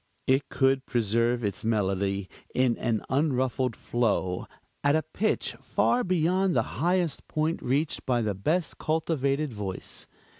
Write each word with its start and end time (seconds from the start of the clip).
It 0.25 0.49
could 0.49 0.87
preserve 0.87 1.43
its 1.43 1.63
melody 1.63 2.27
in 2.55 2.75
an 2.79 3.03
unruffled 3.07 3.75
flow, 3.75 4.47
at 4.83 4.95
a 4.95 5.03
pitch 5.03 5.53
far 5.59 6.03
beyond 6.03 6.55
the 6.55 6.79
highest 6.81 7.27
point 7.27 7.61
reached 7.61 8.07
by 8.07 8.23
the 8.23 8.33
best 8.33 8.79
cultivated 8.79 9.53
voice. 9.53 10.07